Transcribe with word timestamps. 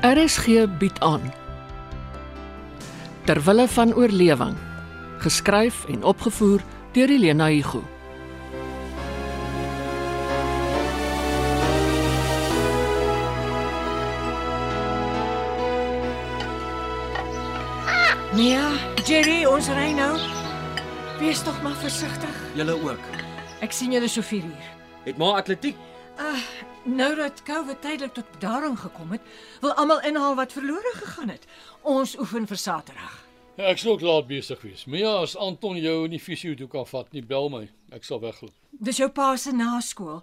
RSG 0.00 0.64
bied 0.78 1.00
aan 1.00 1.32
Terwille 3.24 3.68
van 3.68 3.94
oorlewing 3.94 4.56
geskryf 5.18 5.84
en 5.88 6.04
opgevoer 6.04 6.60
deur 6.92 7.10
Elena 7.10 7.48
Igu 7.48 7.82
Mia, 18.34 18.70
Jerry, 19.04 19.44
ons 19.44 19.68
ry 19.68 19.90
nou. 19.92 20.16
Wees 21.18 21.42
tog 21.42 21.62
maar 21.62 21.76
versigtig. 21.76 22.36
Julle 22.54 22.72
ook. 22.72 23.08
Ek 23.60 23.74
sien 23.74 23.92
julle 23.92 24.08
so 24.08 24.22
4 24.22 24.44
uur. 24.48 24.68
Het 25.04 25.18
maar 25.18 25.42
atletiek. 25.42 25.76
Nou 26.84 27.14
dat 27.14 27.42
COVID 27.42 27.80
tydelik 27.82 28.12
tot 28.14 28.30
bedaring 28.32 28.78
gekom 28.78 29.10
het, 29.10 29.20
wil 29.60 29.72
almal 29.72 30.00
inhaal 30.02 30.34
wat 30.34 30.52
verlore 30.52 30.92
gegaan 30.94 31.28
het. 31.28 31.44
Ons 31.82 32.18
oefen 32.18 32.46
vir 32.46 32.56
Saterdag. 32.56 33.18
Ja, 33.56 33.68
ek 33.68 33.78
sal 33.78 33.92
ook 33.92 34.00
laat 34.00 34.26
besig 34.26 34.60
wees. 34.64 34.84
Maar 34.84 34.98
ja, 34.98 35.12
as 35.20 35.36
Anton 35.36 35.76
jou 35.76 36.04
in 36.04 36.14
die 36.14 36.20
fisio 36.22 36.54
toe 36.56 36.68
kan 36.68 36.86
vat, 36.88 37.10
nie 37.12 37.22
bel 37.22 37.50
my. 37.52 37.66
Ek 37.92 38.04
sal 38.04 38.20
wegloop. 38.22 38.54
Dis 38.70 38.96
jou 39.02 39.10
pa 39.12 39.34
se 39.36 39.52
naskool. 39.52 40.22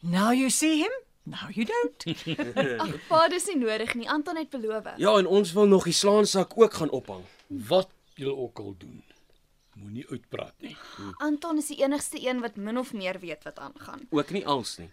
Now 0.00 0.32
you 0.36 0.50
see 0.50 0.82
him, 0.82 0.92
now 1.24 1.48
you 1.48 1.64
don't. 1.64 2.28
Ag, 2.84 2.94
pa, 3.08 3.24
dis 3.32 3.48
nie 3.48 3.56
nodig 3.62 3.94
nie. 3.96 4.08
Anton 4.10 4.36
het 4.36 4.52
beloof. 4.52 4.92
Ja, 5.00 5.16
en 5.16 5.26
ons 5.26 5.52
wil 5.56 5.66
nog 5.72 5.88
die 5.88 5.96
slaansak 5.96 6.52
ook 6.60 6.74
gaan 6.82 6.92
ophang. 6.92 7.24
Wat 7.48 7.88
jy 8.20 8.28
ook 8.28 8.60
al 8.60 8.74
doen, 8.78 9.00
moenie 9.80 10.06
uitpraat 10.10 10.54
nie. 10.62 10.76
Anton 11.24 11.58
is 11.58 11.68
die 11.72 11.78
enigste 11.82 12.18
een 12.22 12.40
wat 12.44 12.56
min 12.56 12.78
of 12.78 12.92
meer 12.92 13.18
weet 13.20 13.44
wat 13.44 13.58
aangaan. 13.58 14.06
Ook 14.10 14.30
nie 14.30 14.46
als 14.46 14.76
nie. 14.78 14.90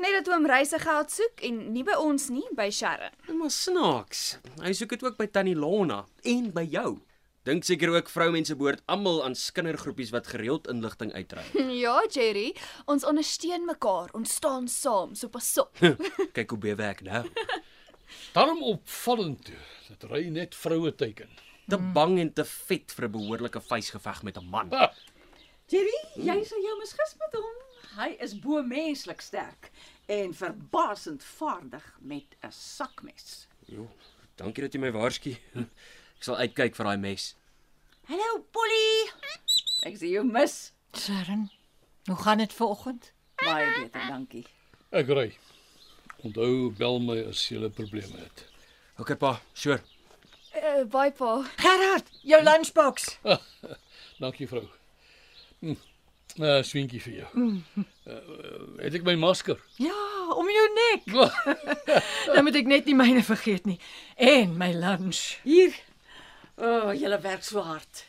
Net 0.00 0.12
dat 0.24 0.28
oom 0.34 0.46
reisegeld 0.46 1.10
soek 1.10 1.40
en 1.48 1.60
nie 1.74 1.82
by 1.84 1.96
ons 1.98 2.28
nie, 2.30 2.46
by 2.56 2.68
Sharon. 2.70 3.14
Maar 3.38 3.50
snaaks. 3.50 4.38
Hy 4.62 4.72
soek 4.76 4.92
dit 4.96 5.02
ook 5.04 5.16
by 5.18 5.26
Tannie 5.26 5.56
Lona 5.58 6.04
en 6.22 6.50
by 6.54 6.66
jou. 6.70 6.98
Dink 7.48 7.64
seker 7.64 7.88
ook 7.94 8.10
vroumense 8.12 8.54
behoort 8.54 8.82
almal 8.92 9.22
aan 9.24 9.34
skindergroepies 9.34 10.10
wat 10.12 10.26
gereeld 10.28 10.68
inligting 10.68 11.12
uitdry. 11.16 11.42
Ja, 11.80 11.96
Jerry, 12.12 12.50
ons 12.84 13.04
ondersteun 13.08 13.64
mekaar. 13.64 14.12
Ons 14.12 14.34
staan 14.36 14.68
saam, 14.68 15.14
so 15.16 15.28
pas 15.32 15.48
op. 15.58 15.80
Kyk 16.36 16.50
hoe 16.52 16.58
bewe 16.60 16.84
ek 16.92 17.00
nou. 17.06 17.24
Daarom 18.34 18.60
opvallend 18.62 19.48
dat 19.88 20.04
ry 20.12 20.26
net 20.28 20.54
vroue 20.54 20.92
teiken. 20.94 21.30
Te 21.70 21.78
bang 21.94 22.18
en 22.18 22.32
te 22.34 22.44
vet 22.44 22.92
vir 22.92 23.04
'n 23.08 23.12
behoorlike 23.12 23.60
vuisgeveg 23.60 24.22
met 24.22 24.36
'n 24.36 24.44
man. 24.50 24.72
Ah, 24.72 24.90
Jerry, 25.70 25.98
jy 26.16 26.44
sal 26.44 26.58
jou 26.62 26.78
misgis 26.78 27.14
met 27.18 27.32
hom. 27.32 27.58
Hy 27.96 28.16
is 28.20 28.34
bo 28.38 28.62
menslik 28.62 29.20
sterk 29.20 29.70
en 30.08 30.34
verbasend 30.34 31.22
vaardig 31.24 31.86
met 32.00 32.36
'n 32.42 32.50
sakmes. 32.52 33.46
Jo, 33.66 33.88
dankie 34.36 34.62
dat 34.62 34.72
jy 34.74 34.80
my 34.80 34.90
waarsku. 34.90 35.36
Ek 36.20 36.22
sal 36.26 36.36
uitkyk 36.36 36.74
vir 36.76 36.84
daai 36.86 36.98
mes. 36.98 37.34
Hallo 38.08 38.42
Polly. 38.52 39.10
Ek 39.86 39.96
sien 39.96 40.10
jou 40.10 40.24
mis. 40.24 40.72
Sharon, 40.96 41.50
hoe 42.06 42.16
gaan 42.16 42.38
dit 42.38 42.52
vanoggend? 42.52 43.12
Baie 43.36 43.70
beter, 43.84 44.08
dankie. 44.08 44.46
ek 44.92 45.06
ry. 45.08 45.30
Onthou 46.24 46.70
bel 46.76 46.98
my 47.00 47.18
as 47.28 47.48
jy 47.48 47.56
'n 47.62 47.70
probleem 47.72 48.10
het. 48.18 48.44
OK 48.98 49.14
pa, 49.18 49.40
sure. 49.54 49.80
Uh, 50.60 50.84
bye 50.92 51.12
pa. 51.16 51.42
Gerard, 51.56 52.10
jou 52.22 52.42
lunchbox. 52.42 53.18
Dankie 54.18 54.48
vrou. 54.48 54.66
Hm. 55.58 55.76
Uh, 56.38 56.62
swinkie 56.62 57.00
vir 57.02 57.14
jou. 57.22 57.28
Uh, 58.06 58.18
het 58.78 58.94
ek 58.98 59.06
my 59.06 59.14
masker? 59.18 59.58
Ja, 59.80 59.96
om 60.36 60.50
jou 60.52 60.66
nek. 60.76 61.08
nou 62.34 62.42
moet 62.46 62.58
ek 62.60 62.68
net 62.70 62.90
nie 62.90 62.96
myne 62.98 63.22
vergeet 63.24 63.64
nie. 63.68 63.78
En 64.20 64.52
my 64.60 64.70
lunch. 64.76 65.40
Hier. 65.46 65.74
O, 66.60 66.68
oh, 66.68 66.92
julle 66.94 67.18
werk 67.24 67.44
so 67.46 67.64
hard. 67.64 68.04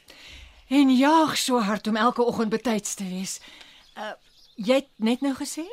En 0.72 0.91
jaag 0.95 1.38
so 1.39 1.59
hard 1.63 1.88
om 1.88 2.00
elke 2.00 2.23
oggend 2.23 2.51
betyds 2.51 3.00
te 3.00 3.07
wees. 3.07 3.39
Uh 3.95 4.13
jy 4.62 4.81
het 4.83 4.89
net 5.01 5.23
nou 5.25 5.31
gesê? 5.33 5.63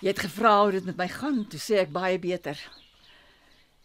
Jy 0.00 0.08
het 0.12 0.22
gevra 0.22 0.54
hoe 0.62 0.76
dit 0.78 0.86
met 0.86 0.96
my 0.96 1.08
gaan, 1.10 1.42
toe 1.50 1.58
sê 1.60 1.82
ek 1.82 1.90
baie 1.92 2.16
beter. 2.22 2.56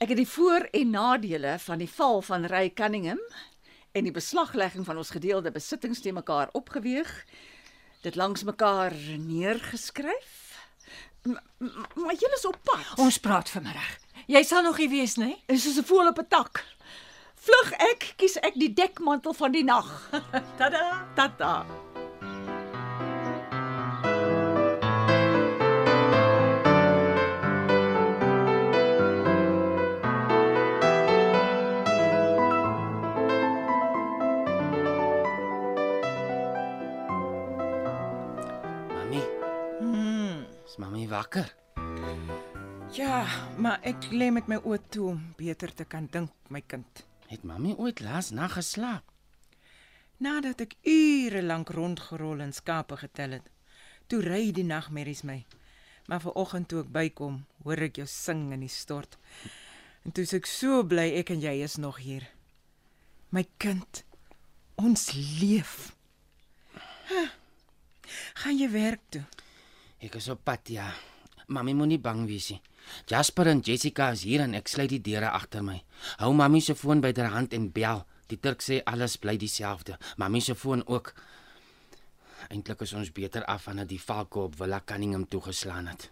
Ek 0.02 0.10
het 0.10 0.18
die 0.18 0.28
voor- 0.28 0.68
en 0.72 0.90
nadele 0.90 1.60
van 1.60 1.78
die 1.78 1.90
val 1.90 2.22
van 2.22 2.46
Ray 2.46 2.70
Cunningham 2.74 3.20
en 3.92 4.04
die 4.04 4.12
beslaglegging 4.12 4.86
van 4.86 4.98
ons 4.98 5.10
gedeelde 5.10 5.52
besittings 5.52 6.02
te 6.02 6.12
mekaar 6.12 6.50
opgeweeg, 6.52 7.26
dit 8.02 8.16
langs 8.16 8.44
mekaar 8.44 8.94
neergeskryf. 9.18 10.58
M 11.24 11.38
maar 11.94 12.14
jy 12.18 12.32
is 12.34 12.46
op 12.46 12.58
pad. 12.64 12.98
Ons 12.98 13.18
praat 13.18 13.50
vanmiddag. 13.50 13.98
Jy 14.26 14.44
sal 14.44 14.64
nog 14.64 14.78
hier 14.78 14.90
wees, 14.90 15.16
né? 15.16 15.26
Nee? 15.26 15.44
En 15.46 15.58
soos 15.60 15.78
'n 15.78 15.84
voël 15.84 16.08
op 16.08 16.18
'n 16.20 16.28
tak. 16.28 16.66
Vlug 17.36 17.72
ek, 17.72 18.14
kies 18.18 18.36
ek 18.36 18.54
die 18.54 18.74
dekmantel 18.74 19.34
van 19.34 19.52
die 19.52 19.64
nag. 19.64 20.10
tada, 20.58 21.08
tada. 21.16 21.66
Mami, 21.66 21.91
wakker? 41.12 41.56
Ja, 42.96 43.26
maar 43.58 43.80
ek 43.88 44.10
lê 44.12 44.30
met 44.32 44.48
my 44.52 44.58
oë 44.64 44.80
toe 44.92 45.08
om 45.14 45.20
beter 45.40 45.72
te 45.76 45.86
kan 45.88 46.08
dink, 46.12 46.32
my 46.48 46.62
kind. 46.64 47.04
Het 47.32 47.44
mami 47.48 47.74
ooit 47.76 48.00
laas 48.04 48.32
nag 48.36 48.56
geslaap? 48.56 49.04
Nadat 50.24 50.62
ek 50.64 50.76
ure 50.88 51.42
lank 51.44 51.72
rondgerol 51.76 52.44
en 52.44 52.54
skape 52.56 53.00
getel 53.02 53.40
het, 53.40 53.48
toe 54.08 54.22
ry 54.24 54.52
die 54.56 54.68
nagmerries 54.68 55.24
my. 55.28 55.42
Maar 56.08 56.24
vanoggend 56.24 56.70
toe 56.72 56.84
ek 56.84 56.94
bykom, 56.96 57.42
hoor 57.66 57.84
ek 57.88 58.00
jou 58.02 58.08
sing 58.08 58.50
in 58.56 58.64
die 58.64 58.72
stort. 58.72 59.18
En 60.06 60.16
toe 60.16 60.24
is 60.28 60.36
ek 60.38 60.48
so 60.48 60.84
bly 60.88 61.10
ek 61.20 61.34
en 61.36 61.44
jy 61.44 61.58
is 61.66 61.80
nog 61.80 62.00
hier. 62.04 62.28
My 63.32 63.44
kind, 63.60 64.04
ons 64.80 65.10
leef. 65.40 65.94
Huh. 67.12 67.30
Gaan 68.44 68.60
jy 68.60 68.72
werk 68.72 69.04
toe? 69.16 69.24
Ek 70.02 70.16
is 70.18 70.30
op 70.34 70.42
pad, 70.44 70.70
ja. 70.74 70.88
Mami 71.52 71.76
moenie 71.78 72.00
bang 72.02 72.24
wees 72.26 72.50
nie. 72.54 72.62
Jasper 73.10 73.52
en 73.52 73.60
Jessica 73.62 74.10
is 74.16 74.24
hier 74.26 74.42
en 74.42 74.56
ek 74.58 74.72
sluit 74.72 74.90
die 74.90 75.02
deure 75.04 75.30
agter 75.30 75.62
my. 75.66 75.78
Hou 76.22 76.32
mami 76.34 76.62
se 76.64 76.74
foon 76.76 77.04
byderhand 77.04 77.54
en 77.54 77.68
bel. 77.76 78.02
Die 78.32 78.40
Turk 78.40 78.64
sê 78.66 78.80
alles 78.88 79.18
bly 79.22 79.36
dieselfde. 79.38 80.00
Mami 80.18 80.42
se 80.42 80.56
foon 80.56 80.82
ook. 80.88 81.12
Eintlik 82.50 82.82
is 82.82 82.96
ons 82.98 83.12
beter 83.14 83.46
af 83.52 83.68
wanneer 83.70 83.90
die 83.90 84.02
valke 84.02 84.48
op 84.48 84.58
Villa 84.58 84.82
Cunningham 84.86 85.28
toegeslaan 85.30 85.92
het. 85.92 86.10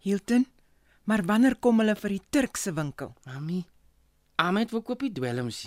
Hilton, 0.00 0.46
maar 1.04 1.26
wanneer 1.28 1.58
kom 1.60 1.82
hulle 1.82 1.98
vir 1.98 2.16
die 2.16 2.22
Turkse 2.32 2.72
winkel? 2.72 3.12
Mami, 3.28 3.60
Ahmed 4.40 4.72
wil 4.72 4.80
koop 4.80 5.04
die 5.04 5.12
dwelms. 5.12 5.66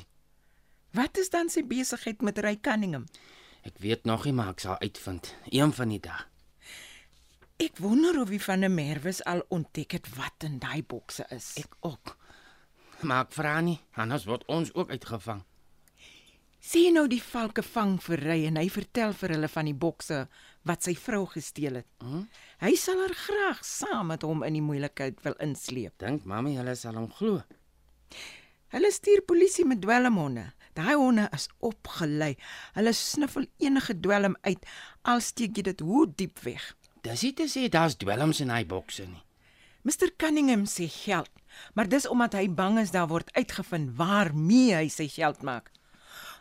Wat 0.98 1.18
is 1.22 1.30
dan 1.30 1.52
sy 1.54 1.62
besigheid 1.70 2.26
met 2.26 2.42
Ray 2.42 2.58
Cunningham? 2.58 3.06
Ek 3.62 3.78
weet 3.78 4.08
nog 4.10 4.26
nie, 4.26 4.34
maar 4.34 4.56
ek 4.56 4.64
sal 4.66 4.80
uitvind 4.82 5.36
een 5.54 5.74
van 5.78 5.94
die 5.94 6.02
dae. 6.02 6.33
Ek 7.64 7.78
wonder 7.80 8.18
of 8.20 8.28
wie 8.28 8.42
van 8.44 8.66
die 8.66 8.68
Merwes 8.68 9.22
al 9.30 9.40
ontdek 9.56 9.94
het 9.96 10.08
wat 10.18 10.44
in 10.44 10.58
daai 10.60 10.84
bokse 10.84 11.24
is. 11.32 11.54
Ek 11.62 11.78
ook. 11.88 12.18
Maar 13.08 13.24
ek 13.24 13.36
vra 13.38 13.54
nie, 13.64 13.78
anders 13.96 14.26
word 14.28 14.44
ons 14.52 14.74
ook 14.76 14.92
uitgevang. 14.92 15.44
sien 16.64 16.96
nou 16.96 17.06
die 17.12 17.22
valke 17.24 17.64
vang 17.64 17.98
vir 18.04 18.22
Ray 18.24 18.46
en 18.48 18.56
hy 18.60 18.70
vertel 18.72 19.16
vir 19.20 19.34
hulle 19.36 19.50
van 19.52 19.68
die 19.68 19.76
bokse 19.76 20.20
wat 20.68 20.84
sy 20.88 20.94
vrou 20.96 21.26
gesteel 21.32 21.82
het. 21.82 21.88
Hm? 22.04 22.26
Hy 22.64 22.74
sal 22.80 23.00
haar 23.04 23.16
graag 23.22 23.64
saam 23.68 24.12
met 24.12 24.24
hom 24.28 24.44
in 24.48 24.60
die 24.60 24.64
moeilikheid 24.64 25.24
wil 25.24 25.36
insleep. 25.44 25.98
Dink 26.04 26.28
mami 26.28 26.56
hulle 26.60 26.76
sal 26.80 27.00
hom 27.00 27.10
glo. 27.20 27.42
Hulle 28.76 28.92
stuur 28.92 29.24
polisie 29.28 29.68
met 29.68 29.84
dwelmhonde. 29.84 30.50
Daai 30.74 30.96
honde 30.96 31.28
is 31.36 31.50
opgelei. 31.60 32.34
Hulle 32.76 32.96
sniffel 32.96 33.46
enige 33.60 34.00
dwelm 34.00 34.40
uit 34.48 34.64
al 35.04 35.20
steek 35.22 35.60
jy 35.60 35.70
dit 35.72 35.84
hoe 35.84 36.08
diep 36.12 36.40
weg. 36.48 36.72
Dis 37.04 37.24
nie 37.26 37.34
te 37.36 37.50
sê 37.52 37.68
daar's 37.68 37.98
dwelms 38.00 38.40
in 38.44 38.52
hy 38.54 38.64
bokse 38.64 39.06
nie. 39.10 39.24
Mr 39.84 40.14
Cunningham 40.16 40.64
sê 40.72 40.88
geld, 40.88 41.32
maar 41.76 41.90
dis 41.92 42.08
omdat 42.08 42.38
hy 42.40 42.46
bang 42.48 42.78
is 42.80 42.94
daar 42.96 43.10
word 43.12 43.32
uitgevind 43.36 43.98
waarmee 44.00 44.72
hy 44.78 44.88
sy 44.88 45.10
geld 45.12 45.44
maak. 45.44 45.68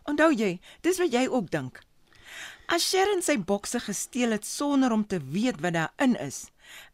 Onthou 0.06 0.30
jy, 0.30 0.60
dis 0.86 1.00
wat 1.02 1.10
jy 1.10 1.26
ook 1.26 1.50
dink. 1.50 1.80
As 2.70 2.86
Sharon 2.86 3.24
sy 3.26 3.34
bokse 3.42 3.80
gesteel 3.82 4.36
het 4.36 4.46
sonder 4.46 4.94
om 4.94 5.02
te 5.04 5.18
weet 5.18 5.58
wat 5.64 5.74
daarin 5.74 6.14
is, 6.22 6.46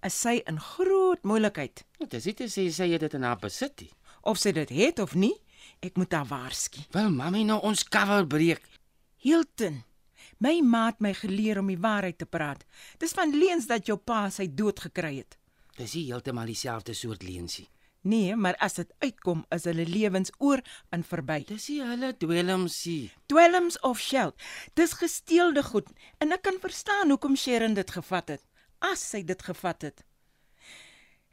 is 0.03 0.17
sy 0.17 0.39
in 0.49 0.57
groot 0.59 1.21
moeilikheid. 1.29 1.85
Dis 2.09 2.25
nie 2.27 2.37
te 2.41 2.49
sê 2.49 2.65
sy 2.73 2.89
het 2.95 3.05
dit 3.05 3.19
in 3.21 3.29
haar 3.29 3.39
besit 3.43 3.77
nie. 3.85 3.93
Of 4.25 4.41
sy 4.41 4.55
dit 4.57 4.73
het 4.81 5.05
of 5.05 5.13
nie, 5.15 5.35
ek 5.85 6.01
moet 6.01 6.17
haar 6.17 6.27
waarsku. 6.33 6.89
Wil 6.97 7.13
mami 7.13 7.45
nou 7.45 7.61
ons 7.69 7.85
cover 7.85 8.25
breek? 8.27 8.65
Hilton, 9.23 9.83
my 10.39 10.61
ma 10.63 10.87
het 10.87 11.01
my 11.01 11.15
geleer 11.15 11.59
om 11.59 11.67
die 11.71 11.79
waarheid 11.79 12.19
te 12.19 12.27
praat. 12.27 12.65
Dis 12.99 13.15
van 13.17 13.35
leuns 13.35 13.67
dat 13.67 13.87
jou 13.87 13.99
pa 13.99 14.29
sy 14.31 14.49
dood 14.51 14.81
gekry 14.81 15.17
het. 15.21 15.39
Dis 15.79 15.95
nie 15.95 16.09
heeltemal 16.11 16.47
dieselfde 16.51 16.95
soort 16.95 17.23
leensie. 17.23 17.69
Nee, 18.09 18.37
maar 18.37 18.55
as 18.63 18.79
dit 18.79 18.93
uitkom, 19.03 19.43
is 19.51 19.65
hulle 19.67 19.85
lewens 19.87 20.31
oor 20.39 20.63
en 20.95 21.03
verby. 21.05 21.43
Dis 21.49 21.67
nie 21.69 21.81
hulle 21.83 22.13
dwelmsie. 22.17 23.11
Dwelms 23.27 23.79
of 23.87 23.99
Shell. 24.01 24.33
Dis 24.79 24.95
gesteelde 25.01 25.65
goed 25.67 25.91
en 26.23 26.33
ek 26.33 26.47
kan 26.47 26.61
verstaan 26.63 27.11
hoekom 27.11 27.37
Sharon 27.37 27.75
dit 27.75 27.91
gevat 27.91 28.37
het. 28.37 28.45
As 28.79 29.03
sy 29.03 29.25
dit 29.27 29.43
gevat 29.43 29.91
het. 29.91 30.05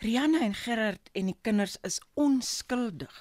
Rihanna 0.03 0.41
en 0.43 0.55
Gerard 0.57 1.09
en 1.13 1.29
die 1.31 1.37
kinders 1.45 1.77
is 1.87 2.01
onskuldig. 2.19 3.13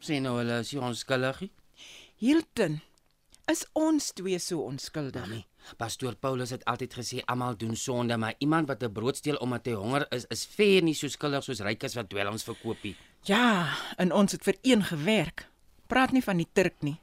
Sê 0.00 0.18
nou 0.24 0.38
hulle 0.40 0.62
is 0.64 0.72
onskuldig. 0.74 1.44
Hilton 2.20 2.80
is 3.50 3.64
ons 3.78 4.12
twee 4.16 4.38
so 4.38 4.62
onskuldig. 4.66 5.26
Mami, 5.26 5.42
pastoor 5.80 6.16
Paulus 6.20 6.52
het 6.54 6.64
altyd 6.70 6.94
gesê 7.00 7.22
almal 7.26 7.56
doen 7.58 7.76
sonde, 7.76 8.16
maar 8.16 8.34
iemand 8.38 8.68
wat 8.68 8.82
'n 8.82 8.92
brood 8.92 9.16
steel 9.16 9.36
omdat 9.36 9.66
hy 9.66 9.72
honger 9.72 10.06
is, 10.10 10.24
is 10.30 10.46
ver 10.46 10.82
nie 10.82 10.94
so 10.94 11.08
skuldig 11.08 11.44
soos 11.44 11.60
rykes 11.60 11.94
wat 11.94 12.08
dwelms 12.08 12.44
verkoop 12.44 12.82
nie. 12.82 12.96
Ja, 13.24 13.76
en 13.96 14.12
ons 14.12 14.32
het 14.32 14.42
vir 14.42 14.56
een 14.62 14.82
gewerk. 14.82 15.48
Praat 15.86 16.12
nie 16.12 16.22
van 16.22 16.36
die 16.36 16.48
Turk 16.52 16.82
nie. 16.82 17.00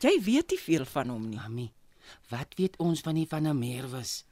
Jy 0.00 0.22
weet 0.22 0.50
nie 0.50 0.58
veel 0.58 0.84
van 0.84 1.08
hom 1.08 1.28
nie. 1.28 1.36
Mami, 1.36 1.72
wat 2.30 2.54
weet 2.56 2.76
ons 2.78 3.00
van 3.00 3.14
die 3.14 3.26
van 3.28 3.44
der 3.44 3.54
Merwes? 3.54 4.24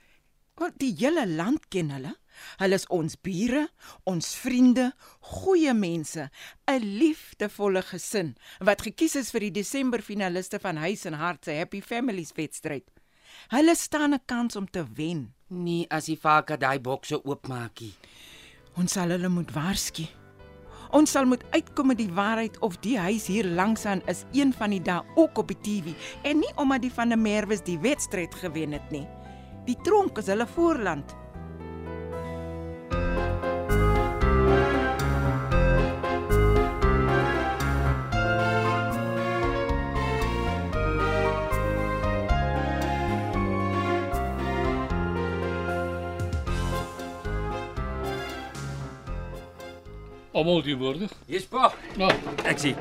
Want 0.55 0.79
die 0.79 0.93
hele 0.99 1.27
land 1.27 1.69
ken 1.73 1.91
hulle. 1.91 2.17
Hulle 2.61 2.77
is 2.79 2.87
ons 2.93 3.17
bure, 3.21 3.67
ons 4.09 4.29
vriende, 4.41 4.93
goeie 5.21 5.75
mense, 5.75 6.31
'n 6.69 6.81
liefdevolle 6.99 7.83
gesin 7.83 8.35
wat 8.61 8.83
gekies 8.83 9.17
is 9.17 9.31
vir 9.31 9.41
die 9.41 9.55
Desember 9.61 10.03
finaliste 10.03 10.59
van 10.59 10.77
Huis 10.77 11.05
en 11.05 11.15
Hart 11.15 11.45
se 11.45 11.53
Happy 11.53 11.81
Families 11.81 12.33
wedstryd. 12.37 12.89
Hulle 13.49 13.75
staan 13.75 14.15
'n 14.15 14.25
kans 14.27 14.57
om 14.57 14.67
te 14.71 14.85
wen. 14.95 15.35
Nee, 15.49 15.87
as 15.91 16.05
die 16.07 16.19
varke 16.19 16.57
daai 16.57 16.81
bokse 16.81 17.25
oopmaakie. 17.25 17.95
Ons 18.77 18.93
sal 18.93 19.09
hulle 19.09 19.29
moet 19.29 19.53
waarsku. 19.53 20.07
Ons 20.91 21.11
sal 21.11 21.25
moet 21.25 21.45
uitkom 21.51 21.87
met 21.87 21.99
die 21.99 22.13
waarheid 22.13 22.59
of 22.59 22.77
die 22.85 22.99
huis 22.99 23.27
hier 23.27 23.45
langsaan 23.45 24.03
is 24.07 24.25
een 24.33 24.53
van 24.53 24.71
die 24.71 24.83
dae 24.83 25.03
ook 25.15 25.39
op 25.39 25.49
die 25.49 25.61
TV 25.61 25.95
en 26.23 26.39
nie 26.39 26.53
omdat 26.57 26.83
die 26.83 26.93
van 26.93 27.09
der 27.09 27.19
Merwes 27.19 27.63
die 27.65 27.79
wedstryd 27.79 28.35
gewen 28.35 28.73
het 28.73 28.91
nie. 28.91 29.22
Die 29.67 29.77
tronk 29.87 30.19
is 30.19 30.27
hulle 30.33 30.47
voorland. 30.57 31.15
Almal 50.33 50.63
die 50.65 50.77
woorde. 50.77 51.09
Pa. 51.51 51.73
Nou, 52.01 52.11
Ek 52.49 52.59
sien. 52.59 52.77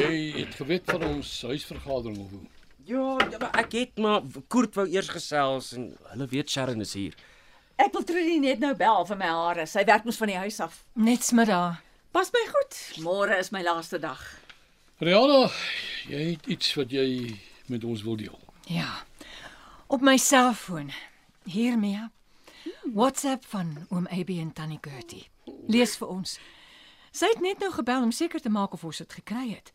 jy 0.00 0.14
het 0.40 0.54
geweet 0.56 0.88
van 0.88 1.02
ons 1.04 1.28
huisvergadering 1.46 2.18
of 2.24 2.30
hoe? 2.30 2.46
Ja, 2.84 3.16
ja, 3.30 3.38
maar 3.38 3.54
ek 3.62 3.72
het 3.72 3.98
maar 4.02 4.22
Koert 4.48 4.74
wou 4.74 4.86
eers 4.90 5.08
gesels 5.12 5.72
en 5.76 5.92
hulle 6.10 6.26
weet 6.26 6.50
Sharon 6.50 6.80
is 6.80 6.94
hier. 6.98 7.14
Ek 7.76 7.92
wil 7.94 8.04
Trudy 8.06 8.38
net 8.42 8.62
nou 8.62 8.72
bel 8.78 9.06
vir 9.06 9.18
my 9.18 9.30
hare. 9.30 9.66
Sy 9.66 9.84
werk 9.88 10.06
mos 10.06 10.18
van 10.20 10.32
die 10.32 10.38
huis 10.38 10.58
af. 10.62 10.82
Net 10.98 11.24
smiddag. 11.24 11.78
Pas 12.12 12.30
my 12.34 12.42
goed. 12.50 12.78
Môre 13.04 13.38
is 13.40 13.52
my 13.54 13.62
laaste 13.64 13.98
dag. 14.02 14.20
Rihanna, 15.02 15.46
jy 16.10 16.24
het 16.34 16.46
iets 16.46 16.74
wat 16.78 16.92
jy 16.94 17.38
met 17.72 17.84
ons 17.84 18.02
wil 18.06 18.18
deel. 18.20 18.38
Ja. 18.70 18.88
Op 19.86 20.02
my 20.04 20.16
selfoon. 20.20 20.92
Hier 21.48 21.78
Mia. 21.78 22.10
WhatsApp 22.94 23.46
van 23.50 23.86
oom 23.90 24.06
AB 24.10 24.34
en 24.38 24.52
tannie 24.52 24.78
Gertie. 24.82 25.24
Lees 25.66 25.96
vir 25.98 26.10
ons. 26.12 26.36
Sy 27.12 27.30
het 27.32 27.42
net 27.44 27.62
nou 27.62 27.70
gebel 27.72 28.06
om 28.06 28.12
seker 28.14 28.40
te 28.40 28.52
maak 28.52 28.74
of 28.76 28.84
ons 28.84 29.02
dit 29.02 29.18
gekry 29.20 29.48
het. 29.54 29.72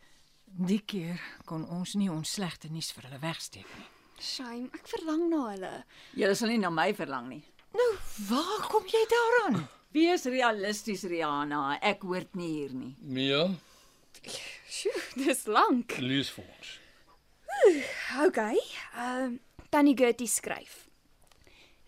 Die 0.56 0.80
keer 0.80 1.20
kon 1.46 1.64
ons 1.68 1.94
nie 1.94 2.08
ons 2.10 2.32
slegte 2.38 2.68
nuus 2.72 2.90
vir 2.92 3.08
hulle 3.08 3.20
wegsteek 3.22 3.68
nie. 3.78 3.86
Shame, 4.18 4.66
ek 4.74 4.88
verlang 4.90 5.28
na 5.30 5.42
hulle. 5.52 5.72
Jy 6.18 6.32
sal 6.34 6.48
nie 6.50 6.58
na 6.58 6.70
my 6.74 6.88
verlang 6.98 7.28
nie. 7.30 7.44
Nou, 7.76 7.90
waar 8.30 8.64
kom 8.72 8.86
jy 8.90 9.04
daaraan? 9.12 9.60
Wees 9.94 10.24
realisties, 10.26 11.04
Rihanna. 11.08 11.78
Ek 11.82 12.02
hoort 12.02 12.34
nie 12.36 12.48
hier 12.56 12.74
nie. 12.74 12.94
Mia, 13.00 13.44
Sjoe, 14.68 15.00
dis 15.16 15.46
lank. 15.46 15.94
lees 16.02 16.30
vir 16.34 16.44
ons. 16.44 16.74
Okay. 18.26 18.58
Ehm 18.96 19.38
uh, 19.38 19.38
Tannie 19.70 19.94
Gertie 19.96 20.26
skryf. 20.28 20.87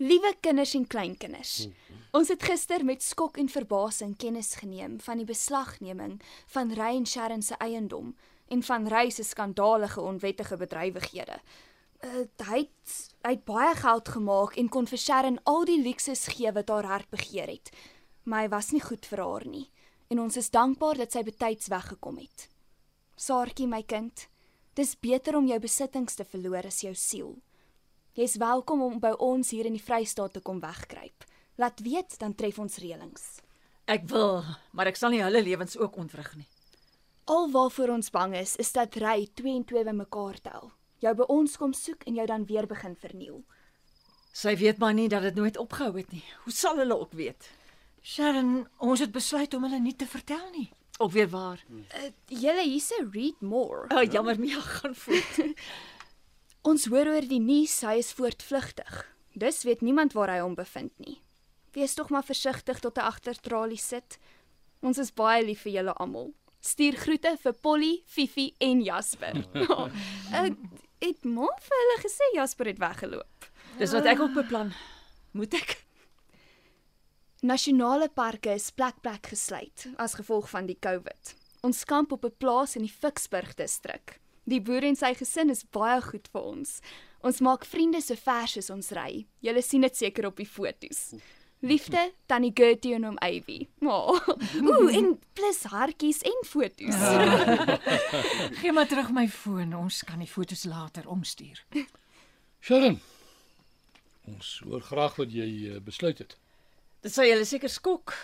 Liewe 0.00 0.32
kinders 0.41 0.73
en 0.75 0.87
kleinkinders. 0.87 1.67
Ons 2.17 2.31
het 2.32 2.41
gister 2.49 2.81
met 2.88 3.02
skok 3.05 3.37
en 3.37 3.50
verbasing 3.52 4.14
kennis 4.17 4.55
geneem 4.56 4.94
van 5.05 5.20
die 5.20 5.26
beslagneming 5.29 6.14
van 6.55 6.73
Ray 6.73 6.97
en 6.97 7.05
Sharon 7.06 7.43
se 7.44 7.58
eiendom 7.61 8.14
en 8.49 8.62
van 8.64 8.88
Ray 8.88 9.11
se 9.12 9.26
skandalige 9.29 10.00
onwettige 10.00 10.56
bedrywighede. 10.56 11.37
Uh, 12.00 12.25
hy 12.49 12.62
het 12.62 12.94
hy 13.26 13.35
het 13.35 13.44
baie 13.44 13.75
geld 13.76 14.08
gemaak 14.08 14.56
en 14.56 14.73
kon 14.73 14.88
vir 14.88 15.02
Sharon 15.05 15.37
al 15.44 15.69
die 15.69 15.76
luksus 15.82 16.25
gee 16.32 16.49
wat 16.56 16.73
haar 16.73 16.88
hart 16.88 17.11
begeer 17.12 17.52
het. 17.52 17.69
Maar 18.25 18.47
hy 18.47 18.52
was 18.56 18.73
nie 18.73 18.81
goed 18.81 19.05
vir 19.05 19.20
haar 19.20 19.44
nie 19.44 19.67
en 20.08 20.25
ons 20.25 20.41
is 20.41 20.50
dankbaar 20.50 20.97
dat 21.05 21.12
sy 21.12 21.26
betyds 21.29 21.69
weggekom 21.69 22.17
het. 22.25 22.49
Saartjie 23.20 23.69
my 23.69 23.85
kind, 23.85 24.26
dis 24.81 24.97
beter 24.97 25.37
om 25.37 25.47
jou 25.47 25.61
besittings 25.61 26.17
te 26.17 26.25
verloor 26.25 26.73
as 26.73 26.81
jou 26.88 26.97
siel. 26.97 27.37
Jy's 28.19 28.33
welkom 28.43 28.81
om 28.83 28.97
by 28.99 29.12
ons 29.23 29.53
hier 29.55 29.69
in 29.69 29.77
die 29.77 29.83
Vrystaat 29.83 30.33
te 30.35 30.41
kom 30.43 30.59
wegkruip. 30.59 31.23
Laat 31.62 31.79
weet 31.87 32.17
dan 32.19 32.33
tref 32.35 32.57
ons 32.59 32.81
reëlings. 32.83 33.27
Ek 33.87 34.09
wil, 34.11 34.41
maar 34.75 34.91
ek 34.91 34.99
sal 34.99 35.15
nie 35.15 35.21
hulle 35.23 35.43
lewens 35.47 35.77
ook 35.79 35.95
ontwrig 36.03 36.33
nie. 36.35 36.49
Al 37.31 37.47
waarvoor 37.55 37.93
ons 37.95 38.11
bang 38.11 38.35
is, 38.41 38.57
is 38.59 38.73
dat 38.75 38.99
ry 38.99 39.29
2 39.39 39.55
en 39.61 39.62
2 39.62 39.85
bymekaar 39.87 40.41
tel. 40.43 40.73
Jou 40.99 41.12
by 41.21 41.29
ons 41.31 41.55
kom 41.61 41.71
soek 41.71 42.03
en 42.11 42.19
jou 42.19 42.27
dan 42.27 42.49
weer 42.51 42.67
begin 42.67 42.99
verniel. 42.99 43.45
Sy 44.35 44.57
weet 44.59 44.83
maar 44.83 44.97
nie 44.99 45.07
dat 45.12 45.23
dit 45.29 45.39
nooit 45.39 45.62
opgehou 45.62 45.95
het 46.01 46.11
nie. 46.11 46.25
Hoe 46.43 46.55
sal 46.55 46.83
hulle 46.83 46.99
ook 46.99 47.15
weet? 47.15 47.47
Sharon, 48.03 48.67
ons 48.83 49.07
het 49.07 49.15
besluit 49.15 49.55
om 49.55 49.69
hulle 49.69 49.79
nie 49.79 49.95
te 49.95 50.11
vertel 50.11 50.51
nie. 50.51 50.67
Ook 50.99 51.15
weer 51.15 51.31
waar. 51.31 51.62
Uh, 51.71 52.11
julle 52.27 52.67
hierse 52.67 52.99
read 53.15 53.39
more. 53.41 53.87
Oh, 53.95 54.03
jammer, 54.03 54.35
Mia 54.41 54.61
gaan 54.61 54.99
voort. 54.99 55.41
Ons 56.62 56.91
hoor 56.93 57.09
oor 57.09 57.25
die 57.25 57.41
nuus 57.41 57.79
hy 57.89 57.95
is 58.02 58.11
voortvlugtig. 58.12 59.07
Dus 59.33 59.62
weet 59.64 59.81
niemand 59.81 60.12
waar 60.12 60.29
hy 60.29 60.43
hom 60.43 60.59
bevind 60.59 60.93
nie. 61.00 61.17
Wees 61.73 61.95
tog 61.97 62.11
maar 62.12 62.26
versigtig 62.26 62.83
tot 62.85 62.99
hy 63.00 63.07
agter 63.09 63.38
tralies 63.40 63.87
sit. 63.95 64.19
Ons 64.85 65.00
is 65.00 65.12
baie 65.17 65.40
lief 65.45 65.64
vir 65.64 65.79
julle 65.79 65.95
almal. 65.97 66.35
Stuur 66.61 66.99
groete 67.00 67.33
vir 67.40 67.57
Polly, 67.64 67.93
Fifi 68.05 68.50
en 68.61 68.83
Jasper. 68.85 69.40
Ek 70.37 70.59
het 71.00 71.25
maar 71.25 71.57
vir 71.64 71.81
hulle 71.81 71.99
gesê 72.05 72.29
Jasper 72.37 72.69
het 72.75 72.83
weggeloop. 72.83 73.49
Dis 73.81 73.95
wat 73.97 74.11
ek 74.12 74.21
ook 74.21 74.35
beplan. 74.37 74.75
Moet 75.33 75.57
ek? 75.57 75.79
Nasionale 77.40 78.11
parke 78.12 78.52
is 78.52 78.69
plek 78.76 78.99
plek 79.00 79.31
gesluit 79.33 79.87
as 79.97 80.19
gevolg 80.19 80.50
van 80.52 80.69
die 80.69 80.76
COVID. 80.76 81.33
Ons 81.64 81.87
kamp 81.88 82.12
op 82.12 82.26
'n 82.29 82.37
plaas 82.37 82.76
in 82.76 82.85
die 82.85 82.93
Ficksburg 82.93 83.55
distrik. 83.57 84.21
Die 84.50 84.59
boer 84.61 84.83
en 84.88 84.97
sy 84.99 85.12
gesin 85.14 85.52
is 85.52 85.62
baie 85.76 86.00
goed 86.02 86.26
vir 86.33 86.42
ons. 86.42 86.78
Ons 87.23 87.38
maak 87.45 87.66
vriende 87.69 88.00
so 88.02 88.19
ver 88.19 88.49
soos 88.50 88.71
ons 88.73 88.88
ry. 88.97 89.26
Julle 89.45 89.62
sien 89.62 89.85
dit 89.85 89.97
seker 89.97 90.26
op 90.26 90.40
die 90.40 90.49
fotos. 90.49 91.11
Liefde, 91.61 92.07
Tannie 92.26 92.54
Gertie 92.57 92.95
en 92.97 93.04
oom 93.04 93.19
Ivy. 93.21 93.66
Oh. 93.85 94.16
Ooh, 94.64 94.88
en 94.97 95.12
plus 95.37 95.61
hartjies 95.69 96.23
en 96.25 96.40
fotos. 96.49 96.97
Gee 98.62 98.73
maar 98.73 98.88
terug 98.88 99.12
my 99.12 99.26
foon. 99.28 99.76
Ons 99.76 100.00
kan 100.09 100.25
die 100.25 100.30
fotos 100.30 100.64
later 100.64 101.07
omstuur. 101.12 101.61
Sharon. 102.64 102.97
Ons 104.33 104.57
hoor 104.64 104.83
graag 104.88 105.21
wat 105.21 105.37
jy 105.37 105.50
uh, 105.75 105.78
besluit 105.85 106.25
het. 106.25 106.35
Dit 107.04 107.12
sou 107.12 107.28
julle 107.28 107.45
seker 107.49 107.71
skok. 107.71 108.16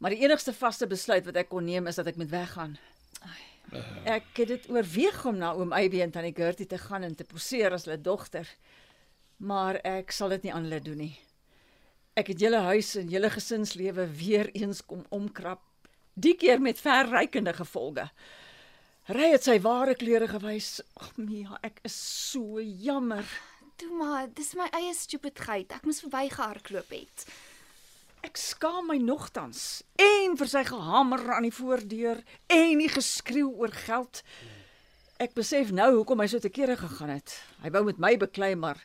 Maar 0.00 0.16
die 0.16 0.24
enigste 0.24 0.56
vaste 0.56 0.88
besluit 0.88 1.28
wat 1.28 1.36
ek 1.36 1.52
kon 1.52 1.68
neem 1.68 1.92
is 1.92 2.00
dat 2.00 2.08
ek 2.08 2.18
moet 2.18 2.32
weggaan. 2.32 2.78
Ek 4.04 4.26
het 4.40 4.48
dit 4.50 4.68
oorweeg 4.70 5.24
om 5.26 5.36
na 5.38 5.52
oom 5.54 5.72
Aby 5.76 6.02
en 6.02 6.10
tannie 6.10 6.34
Gertie 6.34 6.66
te 6.66 6.78
gaan 6.78 7.06
en 7.06 7.14
te 7.14 7.24
poseer 7.24 7.72
as 7.72 7.86
hulle 7.86 8.00
dogter. 8.00 8.48
Maar 9.38 9.80
ek 9.86 10.12
sal 10.12 10.34
dit 10.34 10.48
nie 10.48 10.54
aan 10.54 10.66
hulle 10.66 10.80
doen 10.84 11.04
nie. 11.06 11.14
Ek 12.18 12.32
het 12.32 12.42
julle 12.42 12.60
huis 12.66 12.96
en 12.98 13.08
julle 13.08 13.30
gesinslewe 13.30 14.06
weer 14.18 14.50
eens 14.52 14.82
kom 14.84 15.04
omkrap. 15.08 15.62
Die 16.14 16.34
keer 16.36 16.60
met 16.60 16.82
verrykende 16.82 17.54
gevolge. 17.56 18.10
Ry 19.10 19.30
het 19.32 19.46
sy 19.46 19.56
ware 19.62 19.94
kleure 19.98 20.28
gewys. 20.28 20.80
Ag 21.00 21.14
Mia, 21.16 21.56
ek 21.66 21.80
is 21.86 21.96
so 21.96 22.60
jammer. 22.60 23.24
Toe 23.80 23.90
maar, 23.96 24.28
dis 24.36 24.52
my 24.58 24.66
eie 24.76 24.92
stupidheid. 24.94 25.72
Ek 25.72 25.86
moes 25.88 26.02
verbygehardloop 26.04 26.92
het. 26.92 27.24
Ek 28.26 28.36
skaam 28.36 28.90
my 28.90 28.98
nogtans. 29.00 29.82
En 30.00 30.36
vir 30.36 30.50
sy 30.50 30.64
gehamer 30.68 31.22
aan 31.32 31.46
die 31.48 31.54
voordeur 31.54 32.20
en 32.52 32.82
die 32.82 32.90
geskreeu 32.92 33.48
oor 33.48 33.72
geld. 33.86 34.20
Ek 35.20 35.32
besef 35.36 35.72
nou 35.72 35.88
hoekom 35.98 36.20
hy 36.20 36.28
so 36.32 36.40
te 36.40 36.52
kere 36.52 36.76
gegaan 36.80 37.14
het. 37.14 37.32
Hy 37.64 37.72
wou 37.72 37.84
met 37.88 38.00
my 38.00 38.14
beklei, 38.20 38.52
maar 38.56 38.80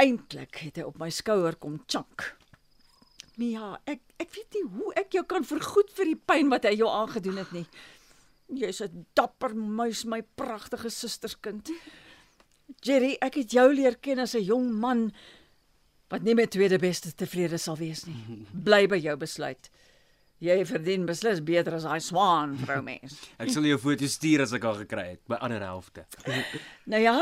eintlik 0.00 0.60
het 0.64 0.80
hy 0.80 0.88
op 0.88 0.98
my 1.00 1.10
skouer 1.12 1.56
kom 1.60 1.78
chunk. 1.88 2.32
Mia, 3.36 3.74
ek 3.84 4.00
ek 4.20 4.32
weet 4.32 4.56
nie 4.56 4.64
hoe 4.78 4.92
ek 4.96 5.12
jou 5.18 5.24
kan 5.28 5.44
vergoed 5.44 5.92
vir 5.96 6.12
die 6.12 6.20
pyn 6.28 6.48
wat 6.52 6.64
hy 6.64 6.72
jou 6.78 6.88
aangedoen 6.88 7.40
het 7.42 7.52
nie. 7.52 7.66
Jy's 8.48 8.80
'n 8.80 9.06
dapper 9.14 9.54
muis, 9.54 10.04
my 10.04 10.22
pragtige 10.22 10.88
susterskind. 10.88 11.68
Jerry, 12.80 13.16
ek 13.20 13.34
het 13.34 13.52
jou 13.52 13.68
leer 13.74 13.96
ken 13.96 14.18
as 14.18 14.34
'n 14.34 14.44
jong 14.44 14.72
man 14.72 15.12
wat 16.12 16.22
nie 16.22 16.34
met 16.38 16.50
tweede 16.54 16.78
beste 16.78 17.12
tevrede 17.14 17.58
sal 17.58 17.78
wees 17.80 18.04
nie. 18.06 18.44
Bly 18.52 18.86
by 18.90 18.98
jou 19.02 19.16
besluit. 19.20 19.70
Jy 20.44 20.58
verdien 20.68 21.06
beslis 21.08 21.40
beter 21.40 21.78
as 21.78 21.86
daai 21.88 22.00
swaan, 22.04 22.52
vrou 22.60 22.82
mens. 22.84 23.16
Ek 23.42 23.50
sal 23.54 23.64
jou 23.64 23.78
foto 23.80 24.08
stuur 24.10 24.44
as 24.44 24.52
ek 24.56 24.66
al 24.68 24.76
gekry 24.82 25.06
het, 25.14 25.22
by 25.30 25.40
ander 25.40 25.64
helfte. 25.64 26.04
Nou 26.92 27.00
ja, 27.00 27.16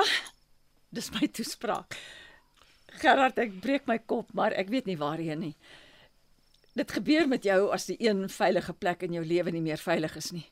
dis 0.95 1.13
my 1.15 1.29
toespraak. 1.31 1.95
Gerard, 3.01 3.39
ek 3.43 3.55
breek 3.63 3.87
my 3.91 3.97
kop, 4.03 4.29
maar 4.39 4.55
ek 4.55 4.69
weet 4.71 4.87
nie 4.91 4.99
waarheen 4.99 5.41
nie. 5.49 5.55
Dit 6.75 6.91
gebeur 6.95 7.27
met 7.31 7.47
jou 7.47 7.71
as 7.75 7.87
die 7.87 7.97
een 8.03 8.27
veilige 8.31 8.75
plek 8.75 9.03
in 9.07 9.15
jou 9.15 9.23
lewe 9.27 9.55
nie 9.55 9.63
meer 9.63 9.79
veilig 9.79 10.15
is 10.19 10.33
nie. 10.35 10.45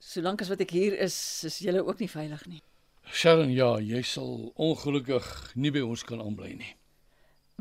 Solank 0.00 0.40
as 0.44 0.48
wat 0.52 0.64
ek 0.64 0.72
hier 0.72 0.96
is, 0.96 1.16
is 1.44 1.60
jy 1.64 1.76
ook 1.80 2.00
nie 2.00 2.08
veilig 2.08 2.44
nie. 2.48 2.60
Sharon, 3.12 3.52
ja, 3.52 3.74
jy 3.80 4.02
sal 4.04 4.50
ongelukkig 4.56 5.28
nie 5.56 5.72
by 5.72 5.84
ons 5.84 6.04
kan 6.04 6.20
aanbly 6.24 6.54
nie. 6.56 6.74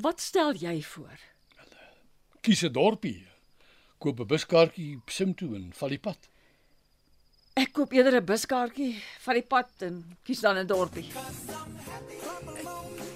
Wat 0.02 0.22
stel 0.22 0.54
jy 0.54 0.82
voor? 0.84 1.18
Kies 2.42 2.62
'n 2.64 2.72
dorpie. 2.72 3.26
Koop 3.98 4.20
'n 4.20 4.26
buskaartjie 4.28 5.02
sim 5.08 5.34
toe 5.36 5.56
en 5.56 5.74
val 5.74 5.90
die 5.90 6.00
pad. 6.00 6.18
Ek 7.56 7.72
koop 7.74 7.92
eerder 7.92 8.16
'n 8.22 8.26
buskaartjie 8.26 9.02
van 9.20 9.34
die 9.34 9.44
pad 9.44 9.70
en 9.80 10.18
kies 10.24 10.40
dan 10.40 10.58
'n 10.58 10.68
dorpie. 10.68 11.10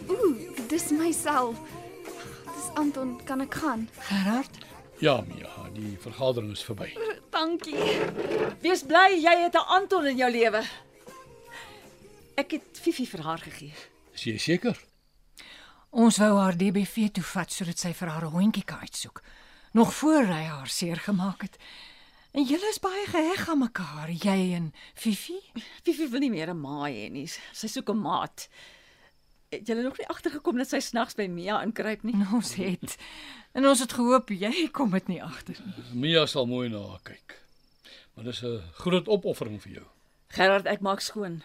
Ooh, 0.09 0.67
dis 0.67 0.89
myself. 0.91 1.57
Dis 2.55 2.69
Anton, 2.75 3.23
kan 3.25 3.41
ek 3.41 3.53
gaan? 3.53 3.89
Gerard, 3.99 4.57
Ja, 4.99 5.21
Mia, 5.21 5.69
die 5.73 5.97
vergadering 5.99 6.51
is 6.51 6.63
verby. 6.63 6.93
Dankie. 7.29 7.75
Wees 8.61 8.83
bly 8.83 9.17
jy 9.21 9.35
het 9.43 9.53
'n 9.55 9.65
Anton 9.67 10.05
in 10.05 10.17
jou 10.17 10.31
lewe. 10.31 10.63
Ek 12.37 12.51
het 12.51 12.63
Fifi 12.81 13.05
vir 13.07 13.21
haar 13.21 13.39
gegee. 13.39 13.73
Is 14.13 14.23
jy 14.23 14.37
seker? 14.37 14.77
Ons 15.91 16.17
wou 16.17 16.31
haar 16.39 16.57
DBV 16.57 17.09
toe 17.11 17.23
vat 17.23 17.51
sodat 17.51 17.79
sy 17.79 17.93
vir 17.93 18.07
haar 18.07 18.25
'n 18.25 18.31
hondjie 18.31 18.63
kan 18.63 18.79
uitsoek, 18.79 19.21
nog 19.73 19.93
voor 19.93 20.25
hy 20.25 20.43
haar 20.43 20.67
seer 20.67 20.97
gemaak 20.97 21.41
het. 21.41 21.57
En 22.31 22.43
julle 22.43 22.69
is 22.69 22.79
baie 22.79 23.05
geheg 23.07 23.49
aan 23.49 23.59
mekaar, 23.59 24.09
jy 24.09 24.53
en 24.55 24.73
Fifi. 24.95 25.39
Fifi 25.83 26.07
wil 26.07 26.19
nie 26.19 26.29
meer 26.29 26.49
'n 26.49 26.61
ma 26.61 26.87
hê 26.87 27.11
nie. 27.11 27.27
Sy 27.27 27.67
soek 27.67 27.89
'n 27.89 27.97
maat. 27.97 28.47
Het 29.49 29.67
julle 29.67 29.83
nog 29.83 29.97
nie 29.97 30.07
agtergekom 30.07 30.57
dat 30.57 30.69
sy 30.69 30.79
snags 30.79 31.13
by 31.15 31.27
Mia 31.27 31.61
inkruip 31.61 32.03
nie? 32.03 32.13
En 32.13 32.27
ons 32.33 32.55
het 32.55 32.97
en 33.53 33.67
ons 33.67 33.79
het 33.79 33.93
gehoop 33.93 34.29
jy 34.29 34.69
kom 34.71 34.91
dit 34.91 35.07
nie 35.07 35.23
agter 35.23 35.57
nie. 35.65 35.73
Mia 35.93 36.25
sal 36.25 36.45
mooi 36.45 36.69
na 36.69 36.79
haar 36.87 37.03
kyk. 37.03 37.41
Maar 38.15 38.25
dis 38.25 38.43
'n 38.43 38.61
groot 38.73 39.07
opoffering 39.07 39.61
vir 39.61 39.71
jou. 39.71 39.85
Gerard, 40.27 40.65
ek 40.65 40.79
maak 40.81 41.01
skoon. 41.01 41.43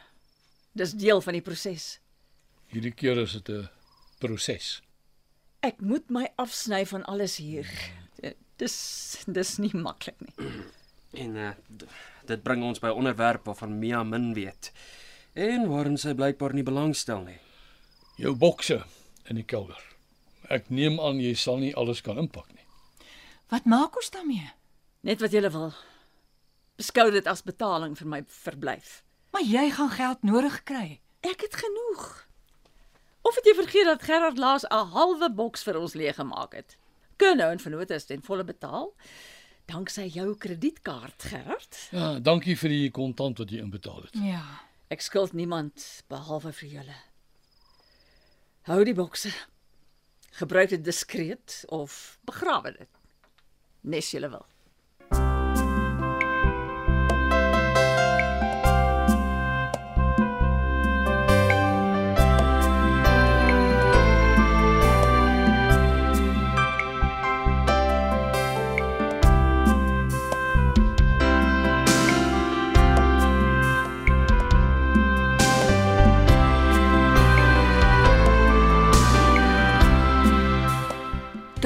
Dis 0.72 0.92
deel 0.92 1.20
van 1.20 1.32
die 1.32 1.42
proses. 1.42 1.98
Hierdie 2.68 2.94
keer 2.94 3.18
is 3.18 3.32
dit 3.32 3.48
'n 3.48 3.68
proses. 4.18 4.80
Ek 5.60 5.80
moet 5.80 6.10
my 6.10 6.28
afsny 6.36 6.84
van 6.86 7.04
alles 7.04 7.36
hier. 7.42 7.68
Dis 8.56 8.76
dis 9.26 9.58
nie 9.58 9.72
maklik 9.74 10.20
nie. 10.20 10.34
En 11.16 11.36
uh, 11.40 11.50
dit 12.28 12.42
bring 12.44 12.60
ons 12.66 12.80
by 12.82 12.90
'n 12.90 12.98
onderwerp 13.00 13.46
waarvan 13.48 13.78
Mia 13.78 14.02
min 14.04 14.34
weet 14.36 14.72
en 15.32 15.68
waarin 15.68 15.96
sy 15.96 16.12
blykbaar 16.12 16.52
nie 16.52 16.64
belangstel 16.66 17.22
nie. 17.24 17.38
Jou 18.16 18.34
bokse 18.36 18.82
in 19.28 19.36
die 19.36 19.44
kelder. 19.44 19.80
Ek 20.48 20.68
neem 20.68 21.00
aan 21.00 21.20
jy 21.20 21.34
sal 21.34 21.58
nie 21.58 21.74
alles 21.76 22.00
kan 22.00 22.18
inpak 22.18 22.52
nie. 22.52 22.64
Wat 23.48 23.64
maak 23.64 23.96
ons 23.96 24.10
daarmee? 24.10 24.52
Net 25.00 25.20
wat 25.20 25.32
jy 25.32 25.44
wil. 25.50 25.72
Beskou 26.76 27.10
dit 27.10 27.26
as 27.26 27.42
betaling 27.42 27.96
vir 27.98 28.08
my 28.08 28.22
verblyf. 28.28 29.02
Maar 29.32 29.42
jy 29.42 29.70
gaan 29.70 29.90
geld 29.90 30.22
nodig 30.22 30.62
kry. 30.64 31.00
Ek 31.20 31.40
het 31.40 31.56
genoeg. 31.56 32.25
Of 33.26 33.34
het 33.34 33.46
jy 33.48 33.54
vergeet 33.58 33.88
dat 33.88 34.02
Gerard 34.06 34.38
laas 34.38 34.64
'n 34.68 34.90
halwe 34.94 35.30
boks 35.32 35.62
vir 35.62 35.78
ons 35.80 35.94
leeggemaak 35.94 36.52
het? 36.54 36.76
Kan 37.16 37.36
nou 37.36 37.50
en 37.50 37.58
vennote 37.58 37.94
is 37.94 38.04
ten 38.04 38.22
volle 38.22 38.44
betaal. 38.44 38.94
Danksy 39.64 40.06
jou 40.06 40.36
kredietkaart, 40.36 41.22
Gerard. 41.22 41.88
Ja, 41.90 42.18
dankie 42.18 42.56
vir 42.58 42.68
die 42.68 42.90
kontant 42.90 43.38
wat 43.38 43.50
jy 43.50 43.58
inbetaal 43.58 44.02
het. 44.02 44.14
Ja. 44.14 44.44
Ek 44.88 45.00
skuld 45.00 45.32
niemand 45.32 46.04
behalwe 46.08 46.52
vir 46.52 46.68
julle. 46.68 46.94
Hou 48.62 48.84
die 48.84 48.94
bokse. 48.94 49.32
Gebruik 50.30 50.68
dit 50.68 50.84
diskreet 50.84 51.64
of 51.68 52.18
begrawe 52.24 52.72
dit. 52.78 52.88
Nes 53.80 54.10
julle 54.10 54.30
wil. 54.30 54.46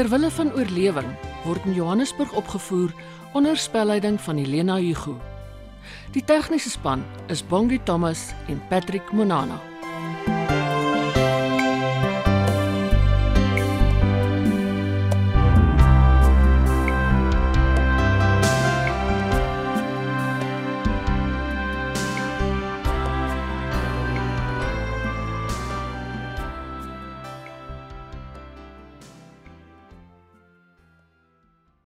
Terwille 0.01 0.31
van 0.31 0.53
oorlewing 0.57 1.09
word 1.45 1.65
in 1.69 1.75
Johannesburg 1.77 2.33
opgevoer 2.33 2.95
onder 3.37 3.57
spelleiding 3.57 4.21
van 4.21 4.37
Helena 4.37 4.77
Hugo. 4.77 5.21
Die 6.17 6.25
tegniese 6.25 6.71
span 6.71 7.05
is 7.29 7.47
Bongi 7.47 7.83
Thomas 7.85 8.31
en 8.49 8.63
Patrick 8.69 9.13
Monana. 9.13 9.70